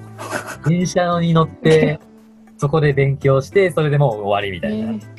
[0.67, 2.01] 電車に乗って、
[2.57, 4.93] そこで勉強して、それでもう終わりみたいな。
[4.93, 5.12] えー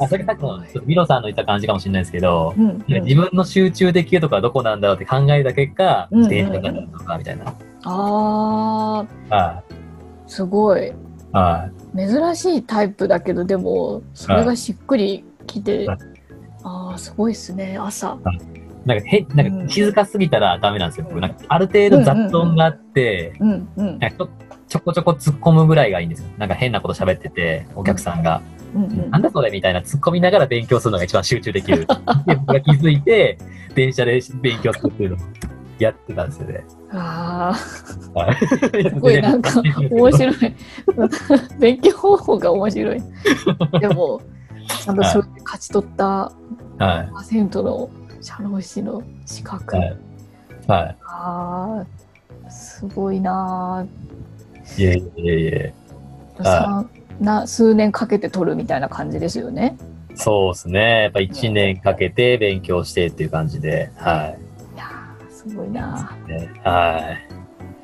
[0.00, 7.44] あ、それさっきの、ミロさんの言った感じかもしれないですけど、うんなんか自分の集中できるとこはどこなんだろうって考えた結果、うんうん電車だったのか、みたいな。
[7.46, 9.62] ああは
[10.26, 10.92] すごいい。
[11.32, 15.98] は珍しいタイプだけどでもそれがしっくりきて、はい
[16.62, 18.18] ああすごいですね朝。
[18.32, 18.86] い。
[18.86, 21.06] なんか、へ、なんか静かすぎたらダメなんですよ。
[21.08, 23.98] 僕なんかある程度雑音があって、うんうん
[24.68, 26.28] ちょこちょこ突っ込むぐらいがいいんですよ。
[26.38, 31.86] なんか変なこと喋ってて、お客さんが、うんうんなんだそれみたいな突っ込みながら勉強するのが一番集中できる。
[32.26, 33.38] で僕が気づいて、
[33.74, 35.18] 電車で勉強するっていうのを
[35.78, 36.64] やってたんですよね。
[36.92, 37.52] あ
[38.14, 38.36] あはい。
[38.46, 38.56] す
[38.90, 40.36] すごい なんか面白い
[41.58, 43.02] 勉強方法が面白い
[43.80, 44.20] でも
[44.82, 45.24] ちゃんと勝
[45.58, 46.32] ち取ったはい。
[46.78, 47.90] パーセントの
[48.22, 49.76] 社労士の資格。
[49.76, 49.96] はい。
[50.66, 50.96] はい。
[51.04, 51.84] あ
[52.46, 55.74] あ、すごいなぁいえいえいえ。
[56.42, 56.86] さ
[57.20, 59.76] な数年かけて取るみたいな感じですよね。
[60.14, 61.02] そうですね。
[61.04, 63.90] やっぱ1年かけて勉強してっていう感じで。
[63.96, 64.34] は
[64.74, 66.16] いやーすごいな。
[66.26, 67.16] ね、は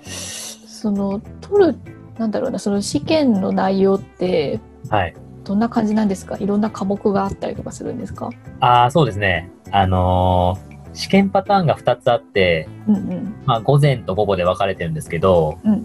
[0.05, 0.09] い。
[0.09, 1.77] その取る
[2.19, 5.15] なんだろうなその試験の内容ってはい。
[5.45, 6.37] どんな感じなんですか？
[6.39, 8.31] いろんな科目があったりとかするんですか？
[8.61, 9.51] ああ、そうですね。
[9.71, 10.66] あのー
[10.97, 13.35] 試験パターンが2つあって、うんうん。
[13.45, 15.77] まあ、午前と午後で分かれてるんですけど、うん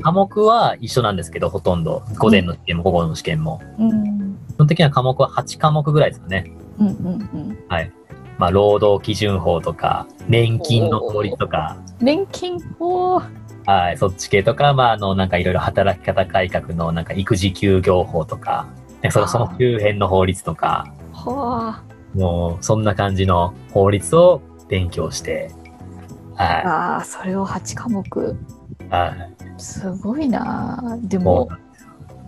[0.00, 2.02] 科目は一緒なんですけど、ほとんど。
[2.18, 3.60] 午前の試験も午後の試験も。
[3.78, 3.90] うん。
[3.90, 4.20] うん
[4.54, 6.52] 基本的には科目は8科目ぐらいですかね。
[6.78, 7.58] うんうん
[8.38, 13.20] まあ、労働基準法とか、年金の法律とか、年金法。
[13.66, 18.66] はい、そっち系とか、まあ、あの、なんかいろいろ働き方改革の、なんか育児休業法とか、
[19.02, 21.82] ねその、その周辺の法律とか、は
[22.14, 25.50] もう、そんな感じの法律を勉強して、
[26.36, 28.36] あはあーそれを8科目。
[28.80, 29.60] い、はい。
[29.60, 30.80] すごいな。
[30.82, 31.50] ぁでも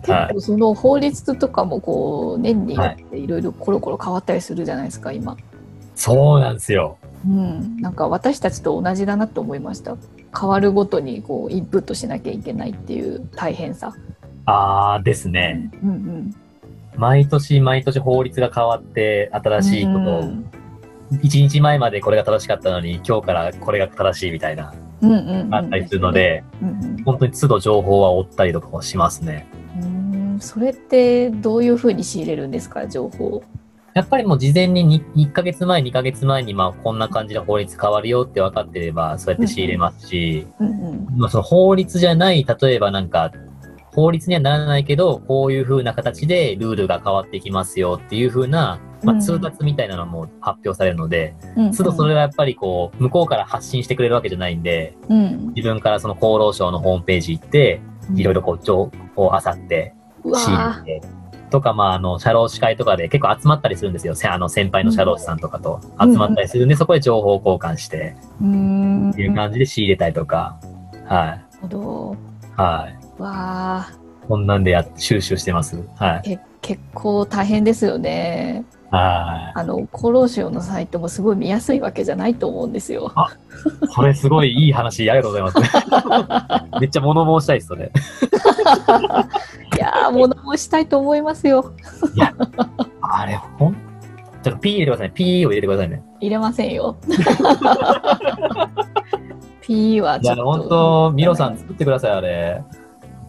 [0.03, 5.37] 結構その法律とかもこう年によっていろいろコロコロ変わったりするじゃないですか今。
[5.95, 6.97] そうなんですよ。
[7.25, 9.95] うん、なんか私たちと同じだなと思いました。
[10.37, 13.95] 変わるごとにこうインプットしなきゃいけないっていう大変さ、
[14.45, 15.71] あーですね。
[15.81, 16.35] うんうん、
[16.97, 20.31] 毎年毎年法律が変わって、新しいことを、
[21.13, 25.55] うん一日前までこれが正しかったのに、今日からこれが正しいみたいな、うんうんうん。
[25.55, 29.47] あったりするので、うんうん本当に都度情報は追ったりとかもしますね。
[29.81, 30.37] うん。
[30.39, 33.43] それってどういうふうに仕入れるんですか情報
[33.93, 41.07] やっぱりもう事前に 1, ヶ月前、2ヶ月前に、まあこんな感じで法律変わるよって分かってれば、そうやって仕入れますし、うんうん。
[41.17, 43.31] まあその法律じゃない、例えばなんか、
[43.93, 49.21] 法律にはならないけど、こういう風な形でルールが変わっていきますよっていう風な、まあ、うん。
[49.21, 51.71] 通達みたいなのも発表されるので、うん。
[51.71, 55.53] 都度それはやっぱりこう、向こうから発信してくれるわけじゃないんで、うん。
[55.55, 57.81] 自分からその厚労省のホームページ行って、
[58.15, 61.07] いろいろこう情報を漁って、う仕わ入れて、
[61.53, 64.15] とか、まあ、あの、社労士会とかで結構集まったりするんですよ。
[64.15, 65.79] せあの、先輩の社労士さんとかと。
[66.01, 70.57] 集まったりするんで、そこで情報交換して、っていう感じで仕入れたりとか、
[71.05, 71.27] はい。
[71.27, 72.17] なるほど。
[72.55, 73.21] はい。
[73.21, 73.93] わあ
[74.27, 75.77] こんなんでや、収集してます。
[75.95, 76.21] はい。
[76.23, 78.65] け結構大変ですよね。
[78.71, 83.11] はあの厚労省のサイトもすごい見やすいわけじゃないと思うんですよ
[83.87, 83.87] い。
[83.91, 86.77] それすごいいい話、ありがとうございます。
[86.79, 87.91] めっちゃ物申したいです、それ。
[89.75, 91.73] いやー物申したいと思いますよ
[93.01, 93.73] あれ、ほん、
[94.43, 95.13] ちょっと P 入れてくださいね。
[95.15, 96.03] P を入れてくださいね。
[96.19, 96.95] 入れませんよ
[99.61, 102.63] P はいちょや、っとほんと、ミロさん作ってください、あれ。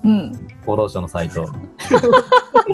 [0.05, 0.33] うん
[0.67, 1.47] 厚労省のサイト。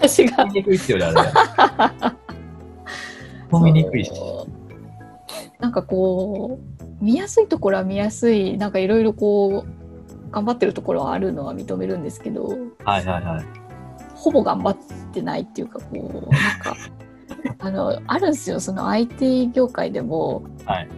[0.00, 0.44] 私が。
[0.46, 2.16] 見にくいっすよね、あれ。
[3.64, 4.12] 見にくいし。
[5.58, 8.56] なんかこう見やすいところは見やすい。
[8.56, 12.46] なんかいろいろこう頑張ってるところはあるのは認めるんですけど。
[12.84, 13.44] はいはいはい。
[14.14, 14.76] ほぼ頑張っ
[15.12, 16.76] てないっていうかこうなんか
[17.58, 18.60] あのあるんですよ。
[18.60, 20.88] その IT 業界でも、はい。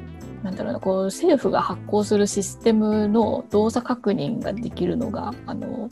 [0.42, 5.88] なんだろうなこう政府が発行するシステムの動作確認ができるのがあの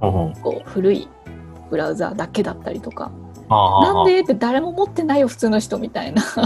[0.00, 1.08] こう古い
[1.70, 3.10] ブラウザだけだったりとか。
[3.48, 6.20] なんでって誰も持ってないよ普通の人みたいな。
[6.26, 6.40] そ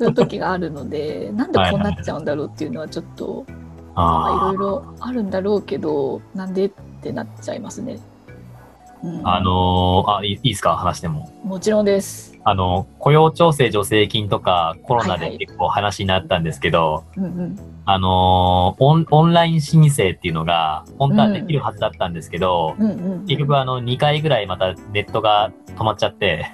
[0.00, 3.44] ういう時があるのでなんでこうなっちゃうんだろうっていうのはちょっと
[3.94, 6.70] まあいろあいろあるんだろうけどなんでっ
[7.02, 7.98] てなっちゃいますね。
[9.02, 9.26] うん。
[9.26, 10.76] あ、あのーあ、いいですか？
[10.76, 11.30] 話しても。
[11.44, 12.34] もちろんです。
[12.42, 17.58] あの、雇用調整助成金とかコロナで結構話になったんですけど、うんうん
[17.90, 26.44] あのーオン、オンライン申請っていうのが本当はできるはずだったんですけど、うんうん、結局あの、2回ぐらいまたネットが止まっちゃって、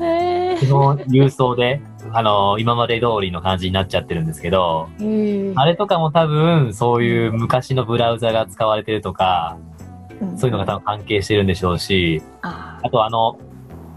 [0.00, 4.88] へその郵送で、あのー今まで通りの感じになっちゃってるんですけど、
[5.54, 9.58] あれとかも多分、そういう昔のブラウザが使われてるとか、
[10.20, 10.36] うん。
[10.36, 13.38] そういうのが多分関係してるんでしょうし、ああとあの、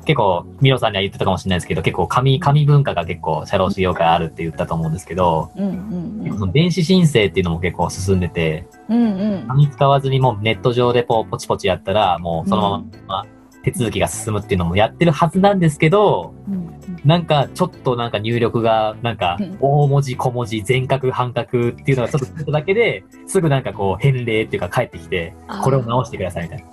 [0.05, 6.37] 結構、ミロさんには言ってたかもしれないですけど、結構紙、紙文化が結構、社労士業界あるって言ったと思うんですけど、ーうんうん。
[6.37, 9.33] その電子申請っていうのも結構進んでて、うんうん。
[9.33, 13.25] うん紙使わずにもうネット上でこうポチポチやったら、もうそのまま
[13.63, 16.73] 手続きが進むっていうのもやってるはずなんですけど、うん
[17.05, 19.57] なんかちょっとなんか入力が、なんかうん。
[19.59, 26.65] 大文字小文字全角半角っていうのがちょっとついただけで、すぐなんかこう返礼っていうか返ってきて、これを直してくださいみたいな。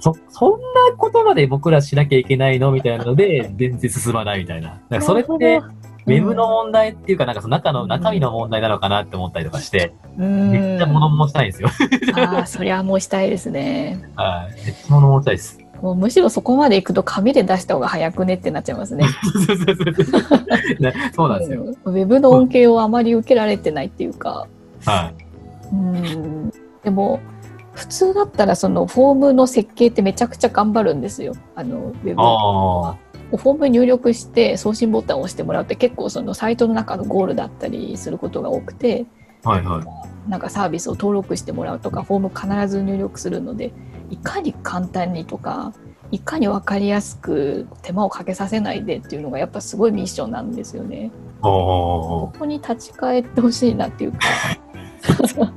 [0.00, 0.50] そ、そん
[0.90, 2.72] なことまで僕らしなきゃいけないの？
[2.72, 4.80] みたいなので、 全然進まないみたいな。
[4.88, 5.60] なんかそれって、
[6.06, 11.68] ウェブの問題っていうか、なんかその中の、中身の問題なのかなって思ったりとかして、うんめっちゃ物申したいんですよ。
[12.16, 14.66] ああそりゃもうしたいですねはい。
[14.66, 15.64] めっちゃ物申したいです。
[15.80, 19.04] もうむしろそこまで行くと紙で出した方が早くねってなっちゃいますね
[21.12, 21.62] そうなんですよ。
[21.84, 24.46] うんウェブの恩恵をあまり受けられてないっていうか、
[24.84, 25.12] は
[25.72, 25.74] い。
[25.74, 26.52] うん、
[26.82, 27.20] でも
[27.74, 31.34] 普通だったらそのフォームの設計ってめちゃくちゃ頑張るんですよ。
[31.54, 32.96] あのウェブあ
[33.30, 39.06] フォーム入力して送信ボタンを押してもらうって結構そのサイトの中のゴールだったりすることが多くて
[39.44, 39.50] あ。
[39.50, 40.30] はいはい。
[40.30, 43.72] なんかサービスを登録してもらうとかフォーム必ず入力するので
[44.08, 45.74] いかに簡単にとか
[46.10, 51.10] いかに分かりやすく手間をかけさせないでっていうのがやっぱすごいミッションなんですよね。
[51.40, 54.18] ここに立ち返ってほしいなっていうか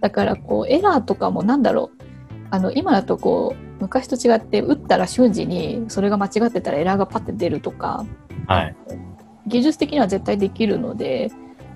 [0.00, 2.02] だからこうエラーとかもなんだろう
[2.50, 8.04] あの今だとこう昔と違って打ったら瞬時にそれが間違ってたらエラーがパッて出るとか
[8.46, 8.76] はい。
[9.46, 11.30] 技術的には絶対できるので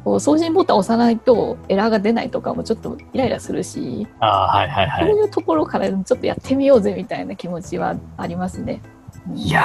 [0.04, 5.10] こう送信ボタンを押さないとエラーが出ないとかもちょっとイライラするし、ああ、はいはいはい。
[5.10, 8.82] そういうところからちょっとやってみようぜみたいな気持ちはありますね。
[8.84, 8.94] うん
[9.32, 9.62] いや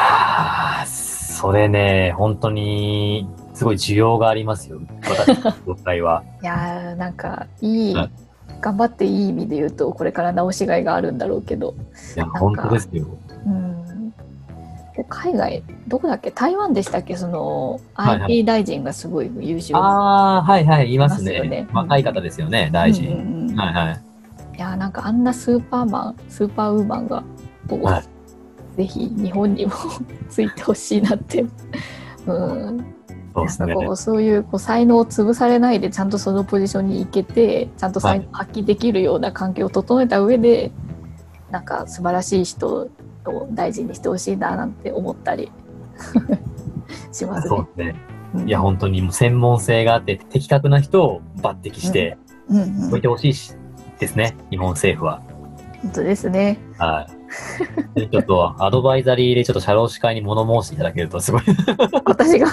[0.83, 4.79] ー、それね、本当に、すごい需要がありますよ。
[5.03, 6.23] 私の業界は。
[6.41, 8.11] いやーなんかいい、はい
[8.61, 11.75] 頑張っていい意味で言うとこれから直しがいがあるんだろうけど、
[12.15, 13.05] いや、か本当ですよ。
[13.45, 14.09] うん、
[14.95, 16.31] で海外どこだっけ？
[16.31, 17.15] 台湾でしたっけ？
[17.15, 19.75] その IT 大臣がすごい優秀。
[19.75, 21.41] ああ、はいはい、いますね。
[21.47, 21.67] ね。
[21.73, 23.07] 若い方ですよね、大臣。
[23.07, 23.55] うんうんうん。
[23.55, 24.01] はいはい。
[24.57, 27.23] いやーなんかあんなスーパーマンスーパーウーマンが
[27.69, 28.03] こう、はい。
[28.77, 29.71] ぜひ日本にも
[30.29, 31.45] ついてほしいなって。
[32.25, 32.85] うん、
[33.35, 33.73] ですね。
[33.73, 40.71] こうそういうこう才能を潰されないでちゃんとそのポジションに行けてちゃんと才能を発揮できるような環境を整えた上で、
[41.51, 42.89] なんか素晴らしい人
[43.25, 45.51] を大事にしてほしいななんて思ったり
[47.11, 47.49] しますね。
[47.49, 47.95] そうですね。
[48.33, 53.53] うんいや、本当にもう専門性があって、的確な人を抜擢してうんうん置いてほしいし、
[53.99, 55.21] ですね、日本政府は。
[55.81, 56.59] 本当ですね。
[56.77, 57.18] はい。
[57.95, 61.41] でちょっと、アドバイザリーでちょっと社労士会に物申していただけると、すごい。
[62.05, 62.47] 私が？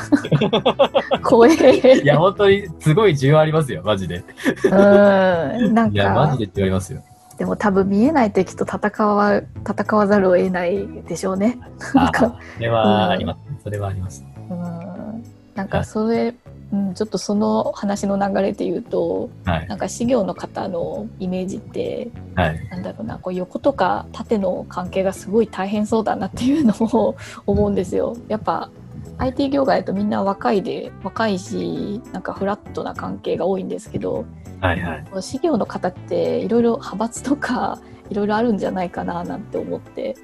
[1.23, 2.01] 怖え。
[2.03, 4.23] いや、本当に、すごい需要ありますよ、マジで。
[4.65, 7.03] うん、なんいや、マかジで需要ありますよ。
[7.39, 11.59] でも多分見えない敵と戦わ戦わざるを得ないでしょうね。
[11.95, 13.63] なんかそれはあります。
[13.63, 14.25] それはあります。
[14.51, 16.35] うん、なんかそれ、
[16.73, 19.69] うん、ちょっとその話の流れで言うとはい。
[19.69, 22.69] なんか事業の方のイメージってはい。
[22.71, 28.17] なんだろうなこう横とか縦の関係がすごい大変そうだなっていうのを 思うんですよ。
[28.29, 28.71] やっぱ
[29.19, 34.25] IT 業界だとみんな若いで若いしなんかフラットな関係が多いんですけど
[34.61, 35.05] はいはい。
[35.11, 37.79] こう事業の方っていろいろ派閥とか
[38.11, 40.17] いろいろあるんじゃないかななんて思って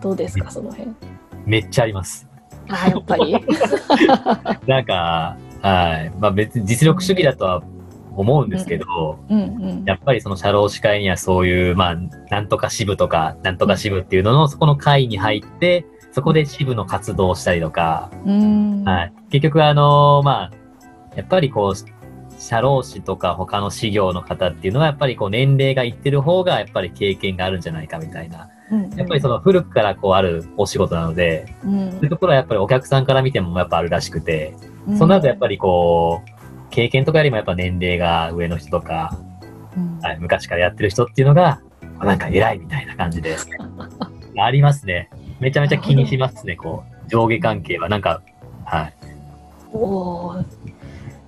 [0.00, 0.94] どうですかその辺？
[1.46, 2.28] めっちゃあります。
[2.68, 3.32] あやっぱり？
[4.66, 6.12] なんか、はい。
[6.18, 7.62] まあ別に実力主義だとは
[8.16, 9.42] 思うんですけど、うんう
[9.80, 11.96] んやっぱりその社労士会にはそういう、まあ、
[12.30, 19.12] なんとか支部とか、なんとか支部っていうのの、そこの会に入って、そこで支部の活動をしたりとか、うんはい。
[19.30, 28.48] 結局あのまあ、やっぱりこう、社労士とか他の事業の方っていうのは、やっぱりこう年齢がいってる方が、やっぱり経験があるんじゃないかみたいな。
[28.72, 31.90] うんやっぱりその古くからこうあるお仕事なので、うん。
[31.92, 34.56] そういうところはやっぱりお客さんから見てもやっぱあるらしくて、
[34.88, 34.98] うん。
[34.98, 39.18] その後やっぱりこう、経験とかよりもやっぱ年齢が上の人とか、
[39.76, 39.98] うん。
[40.00, 41.60] はい、昔からやってる人っていうのが、
[42.00, 43.36] なんか偉いみたいな感じで、
[44.38, 45.10] ありますね。
[45.38, 47.90] めちゃめちゃ気にしますね、こう、上下関係は。
[47.90, 48.22] なんか、
[48.64, 48.94] はい。
[49.72, 50.44] おー。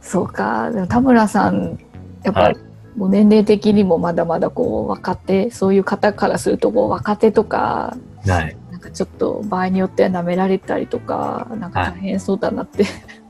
[0.01, 0.71] そうか。
[0.71, 1.79] でも田村さん
[2.23, 8.57] やっぱ、はいもう年齢的にもまだまだこう若手そういう方からするとこう若手とかはい。
[8.71, 12.87] なんかちょっと場合によっては舐められたりとかなんか大変そうだなって、い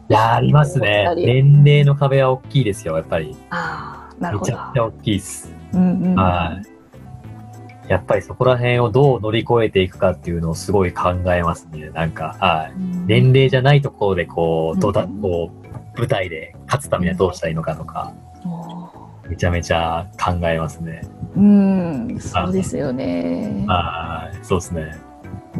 [0.09, 3.37] やー、ありますね年齢の壁は大きいですよ、やっぱり。
[3.50, 5.53] ああなるめほどちゃくちゃ大きいです。
[5.72, 6.74] うんうんはい。
[7.88, 11.90] やっぱりそこら辺をどう乗り越えていくかっていうのをすごい考えますね。
[11.90, 12.72] なんか、はい。
[12.72, 15.50] うん年齢じゃないところでこう、どだ、うんこ
[15.96, 18.14] う、舞台で勝つためにはどうしたらいいのかとか、
[18.46, 18.74] お
[19.29, 21.03] めちゃめちゃ考えますね。
[21.37, 24.45] ーうんそうですよねはい。
[24.45, 24.83] そうですね。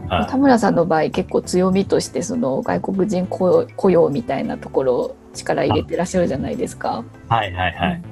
[0.09, 7.05] はい田村さんの場合結構強みとしてその外国人雇用雇用みたいなところを力入れてらっしゃるじゃないですか。
[7.29, 8.03] はいはいはい。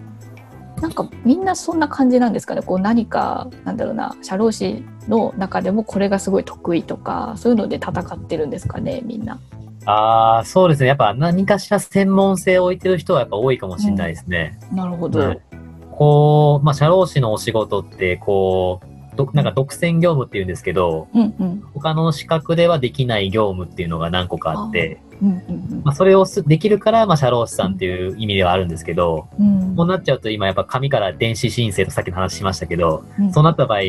[0.80, 9.38] なんかみんなそんな感じなんですかねこう何かなんだろうな社労士の中でもこれがすごい得意とかそういうので戦ってるんですかねみんな。
[9.84, 10.88] ああ、そうですね。
[10.88, 14.58] やっぱ何かしら専門性を置いてる人はやっぱ多いかもしれないですね。
[14.72, 15.18] なるほど。
[15.18, 15.40] はい
[15.92, 33.80] こう、まあ、社労士のお仕事って、こう、どなんか独占業務っていうんですけど、うんうん他の資格ではできない業務っていうのが何個かあって、うんうんまあ、それをすできるから、まあ、社労士さんっていう意味ではあるんですけど、うんこうなっちゃうと今やっぱ紙から電子申請とさっきの話しましたけど、うんそうなった場合、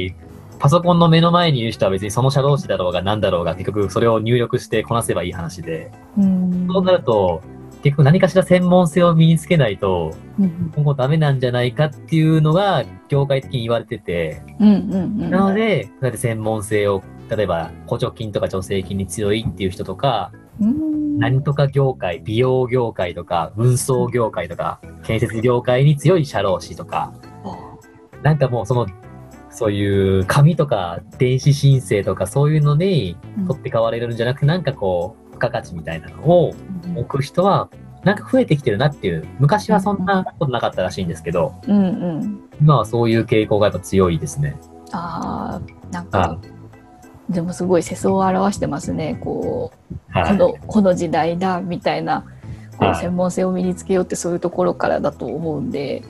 [0.63, 6.67] パソコンの目の前にいる人は別にその社労士だろうが何だろうが、結局それを入力してこなせばいい話で、うん。
[6.71, 7.41] そうなると、
[7.83, 21.19] 結局何かしら専門性を身につけないと、うん今後ダメなんじゃないかっていうのが業界的に言われてて、うんうんなので、そうやって専門性を、例えば補助金とか助成金に強いっていう人とか、うん。
[21.19, 27.11] 何とか業界、美容業界とか、運送業界とか、建設業界に強い社労士とか、
[28.21, 28.87] なんかもうその、
[29.53, 33.15] そういう紙とか電子申請とかそういうのに
[33.47, 36.53] 取って代われるんじゃなくて、なんかこう、付加価値みたいなのを
[36.95, 37.69] 置く人は、
[38.03, 41.89] なんか増えてきてるなっていう、昔はそんなことなかったらしいんですけど、うんう
[42.19, 42.49] ん。
[42.59, 44.57] 今はそういう傾向がやっぱ強いですね。
[44.91, 46.37] ああなんはか
[47.29, 49.17] でもすごい世相を表してますね。
[49.21, 50.29] こうはい。
[50.29, 52.25] このこの時代だみたいな
[52.77, 52.93] こはい。
[52.93, 55.79] う専門性を身につけようってそういうところからだと思うんで。
[55.79, 56.03] へ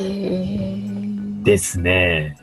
[0.00, 0.98] え
[1.44, 2.36] ですね。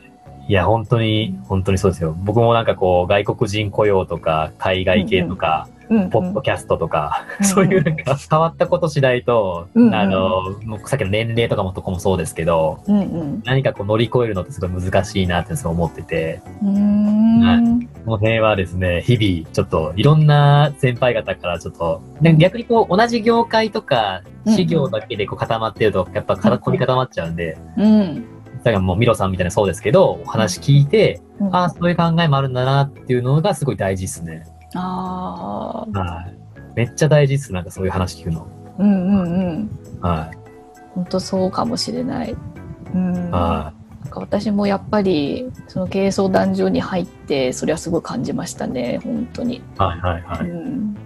[0.48, 2.16] いや、本当に、本当にそうですよ。
[2.18, 5.76] 僕もなんかこう、外国人雇用とか、海外系とか、うん
[6.10, 9.94] ポッドキャストとか、うんそういうなんか変わったことしないと、うんうん。
[9.94, 13.42] あの、もうさっきの年齢とかもとこもそうですけど、うんうん。
[13.44, 17.86] 何かこう乗り越えるのってすごい難しいなってすごい思ってて、うーん。
[18.04, 28.35] この辺はですね、日々、ちょっといろんな先輩方からちょっと、で逆にこう、同じ業界とか、事業だけでこう固まってると、やっぱ凝り固まっちゃうんで、うん
[28.66, 34.44] だからもうミロさんみたいなそうですけど、お話聞いて、うんああ、そういう考えもあるんだなっていうのがすごい大事ですね。
[34.74, 36.34] ああはい。
[36.74, 38.48] めっちゃ大事です、なんかそういう話聞くの。
[38.78, 40.38] うんうんうんはい。
[40.96, 42.36] 本当そうかもしれない
[42.92, 49.62] うんはなんか私もやっぱりその経営相談所に入ってそれはすごい感じましたね本当に、い。
[49.78, 50.50] はいはいはい。
[50.50, 50.96] うん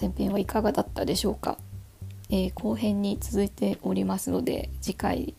[0.00, 1.58] 前編はいかがだったでしょうか、
[2.30, 5.34] えー後編に続いておりますので次回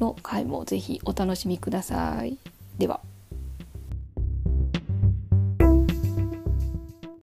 [0.00, 2.38] の回もぜひお楽しみください。
[2.78, 3.00] では。